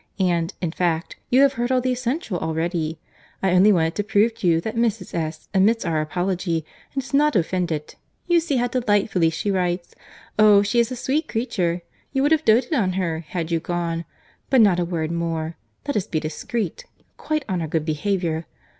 [0.19, 2.99] And, in fact, you have heard all the essential already.
[3.43, 5.13] I only wanted to prove to you that Mrs.
[5.13, 5.47] S.
[5.53, 7.93] admits our apology, and is not offended.
[8.25, 9.93] You see how delightfully she writes.
[10.39, 10.63] Oh!
[10.63, 11.83] she is a sweet creature!
[12.13, 15.55] You would have doated on her, had you gone.—But not a word more.
[15.87, 18.47] Let us be discreet—quite on our good behaviour.